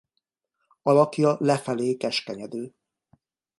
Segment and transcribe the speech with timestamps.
[0.81, 2.73] Alakja lefelé keskenyedő.